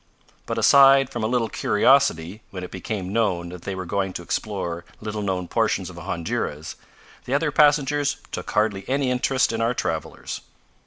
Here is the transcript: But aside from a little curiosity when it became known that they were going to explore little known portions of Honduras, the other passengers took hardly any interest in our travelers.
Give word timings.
But 0.47 0.57
aside 0.57 1.11
from 1.11 1.23
a 1.23 1.27
little 1.27 1.47
curiosity 1.47 2.41
when 2.49 2.63
it 2.63 2.71
became 2.71 3.13
known 3.13 3.49
that 3.49 3.61
they 3.61 3.75
were 3.75 3.85
going 3.85 4.13
to 4.13 4.23
explore 4.23 4.83
little 4.99 5.21
known 5.21 5.47
portions 5.47 5.91
of 5.91 5.95
Honduras, 5.97 6.75
the 7.25 7.35
other 7.35 7.51
passengers 7.51 8.17
took 8.31 8.49
hardly 8.49 8.83
any 8.89 9.11
interest 9.11 9.53
in 9.53 9.61
our 9.61 9.75
travelers. 9.75 10.41